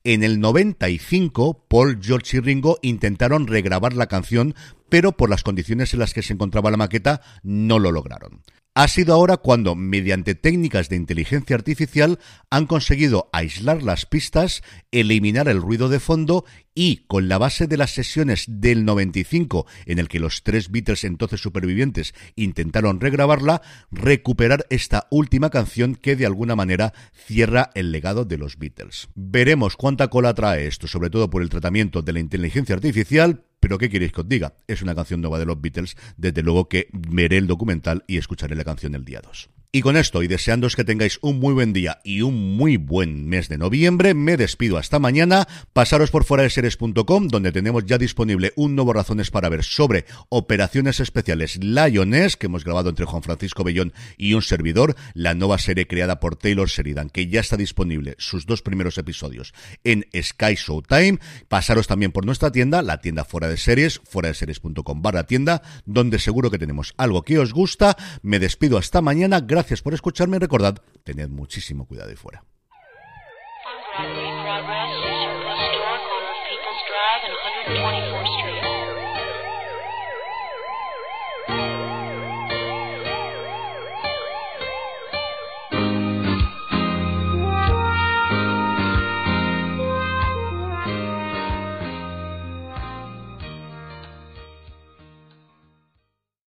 En 0.03 0.23
el 0.23 0.41
95, 0.41 1.67
Paul, 1.69 1.99
George 2.01 2.35
y 2.35 2.39
Ringo 2.41 2.77
intentaron 2.81 3.47
regrabar 3.47 3.93
la 3.93 4.07
canción, 4.07 4.55
pero 4.89 5.13
por 5.13 5.29
las 5.29 5.41
condiciones 5.41 5.93
en 5.93 6.01
las 6.01 6.13
que 6.13 6.21
se 6.21 6.33
encontraba 6.33 6.69
la 6.69 6.75
maqueta 6.75 7.21
no 7.43 7.79
lo 7.79 7.93
lograron 7.93 8.41
ha 8.75 8.89
sido 8.89 9.13
ahora 9.13 9.37
cuando, 9.37 9.73
mediante 9.73 10.35
técnicas 10.35 10.89
de 10.89 10.97
inteligencia 10.97 11.55
artificial, 11.55 12.19
han 12.49 12.65
conseguido 12.65 13.29
aislar 13.31 13.81
las 13.81 14.05
pistas, 14.05 14.63
eliminar 14.91 15.47
el 15.47 15.61
ruido 15.61 15.87
de 15.87 16.01
fondo 16.01 16.43
y, 16.75 17.05
con 17.07 17.29
la 17.29 17.37
base 17.37 17.67
de 17.67 17.77
las 17.77 17.91
sesiones 17.91 18.43
del 18.49 18.83
95, 18.83 19.65
en 19.85 19.97
el 19.97 20.09
que 20.09 20.19
los 20.19 20.43
tres 20.43 20.71
Beatles 20.71 21.05
entonces 21.05 21.39
supervivientes 21.39 22.13
intentaron 22.35 22.99
regrabarla, 22.99 23.61
recuperar 23.91 24.65
esta 24.69 25.07
última 25.09 25.49
canción 25.49 25.95
que 25.95 26.17
de 26.17 26.25
alguna 26.25 26.57
manera 26.57 26.93
cierra 27.13 27.69
el 27.75 27.93
legado 27.93 28.25
de 28.25 28.37
los 28.37 28.57
Beatles. 28.57 29.07
Veremos 29.15 29.77
cuánta 29.77 30.09
cola 30.09 30.33
trae 30.33 30.67
esto, 30.67 30.87
sobre 30.87 31.09
todo 31.09 31.29
por 31.29 31.41
el 31.41 31.49
tratamiento 31.49 32.01
de 32.01 32.11
la 32.11 32.19
inteligencia 32.19 32.75
artificial, 32.75 33.45
pero 33.65 33.79
¿qué 33.79 33.89
queréis 33.89 34.11
que 34.11 34.21
os 34.21 34.29
diga? 34.29 34.53
Es 34.67 34.83
una 34.83 34.93
canción 34.93 35.21
nueva 35.21 35.39
de 35.39 35.45
los 35.47 35.59
Beatles, 35.59 35.97
desde 36.17 36.43
luego 36.43 36.69
que 36.69 36.87
veré 36.93 37.37
el 37.37 37.47
documental 37.47 38.03
y 38.05 38.17
escucharé 38.17 38.55
la 38.55 38.63
canción 38.63 38.93
el 38.93 39.03
día 39.03 39.21
2. 39.23 39.49
Y 39.75 39.81
con 39.81 39.97
esto, 39.97 40.23
y 40.23 40.29
deseándoos 40.29 40.77
que 40.77 40.85
tengáis 40.85 41.19
un 41.21 41.37
muy 41.37 41.53
buen 41.53 41.73
día 41.73 41.99
y 42.05 42.21
un 42.21 42.55
muy 42.55 42.77
buen 42.77 43.27
mes 43.27 43.49
de 43.49 43.57
noviembre, 43.57 44.13
me 44.13 44.37
despido 44.37 44.77
hasta 44.77 44.99
mañana. 44.99 45.49
Pasaros 45.73 46.11
por 46.11 46.23
fuera 46.23 46.43
de 46.43 46.49
series.com, 46.49 47.27
donde 47.27 47.51
tenemos 47.51 47.85
ya 47.85 47.97
disponible 47.97 48.53
un 48.55 48.73
nuevo 48.73 48.93
Razones 48.93 49.31
para 49.31 49.49
ver 49.49 49.65
sobre 49.65 50.05
operaciones 50.29 51.01
especiales 51.01 51.61
Lioness, 51.61 52.37
que 52.37 52.45
hemos 52.45 52.63
grabado 52.63 52.89
entre 52.89 53.05
Juan 53.05 53.21
Francisco 53.21 53.65
Bellón 53.65 53.91
y 54.17 54.33
un 54.33 54.43
servidor, 54.43 54.95
la 55.13 55.33
nueva 55.33 55.57
serie 55.57 55.87
creada 55.87 56.21
por 56.21 56.37
Taylor 56.37 56.69
Sheridan, 56.69 57.09
que 57.09 57.27
ya 57.27 57.41
está 57.41 57.57
disponible 57.57 58.15
sus 58.17 58.45
dos 58.45 58.61
primeros 58.61 58.97
episodios 58.97 59.53
en 59.83 60.07
Sky 60.15 60.55
Showtime. 60.55 61.19
Pasaros 61.49 61.87
también 61.87 62.13
por 62.13 62.25
nuestra 62.25 62.49
tienda, 62.49 62.81
la 62.81 63.01
tienda 63.01 63.25
fuera 63.25 63.49
de 63.49 63.57
series, 63.57 63.99
fuera 64.05 64.29
de 64.29 64.35
series.com 64.35 65.01
barra 65.01 65.25
tienda, 65.25 65.61
donde 65.85 66.19
seguro 66.19 66.49
que 66.49 66.59
tenemos 66.59 66.93
algo 66.95 67.23
que 67.23 67.39
os 67.39 67.51
gusta. 67.51 67.97
Me 68.21 68.39
despido 68.39 68.77
hasta 68.77 69.01
mañana. 69.01 69.41
Gracias 69.41 69.64
por 69.81 69.93
escucharme 69.93 70.37
y 70.37 70.39
recordad, 70.39 70.77
tened 71.03 71.29
muchísimo 71.29 71.85
cuidado 71.85 72.09
ahí 72.09 72.15
fuera. 72.15 72.43